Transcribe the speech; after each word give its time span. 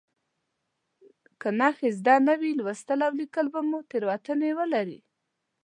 که 1.39 1.49
نښې 1.59 1.89
زده 1.99 2.15
نه 2.27 2.33
وي 2.39 2.51
لوستل 2.59 2.99
او 3.07 3.13
لیکل 3.21 3.45
به 3.53 3.61
مو 3.69 3.79
تېروتنې 3.89 4.49
ولري. 4.59 4.99